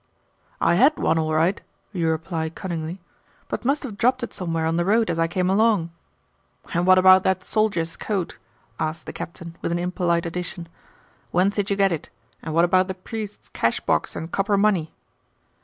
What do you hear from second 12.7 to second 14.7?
of the priest's cashbox and copper